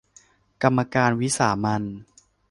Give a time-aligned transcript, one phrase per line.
[0.63, 1.83] กรรมการวิสามัญ